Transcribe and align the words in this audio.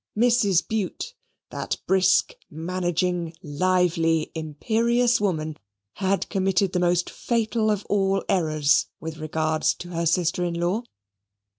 Mrs. 0.17 0.67
Bute, 0.67 1.13
that 1.51 1.77
brisk, 1.85 2.33
managing, 2.49 3.35
lively, 3.43 4.31
imperious 4.33 5.21
woman, 5.21 5.57
had 5.93 6.27
committed 6.27 6.73
the 6.73 6.79
most 6.79 7.07
fatal 7.07 7.69
of 7.69 7.85
all 7.85 8.23
errors 8.27 8.87
with 8.99 9.17
regard 9.17 9.61
to 9.61 9.89
her 9.89 10.07
sister 10.07 10.43
in 10.43 10.55
law. 10.55 10.81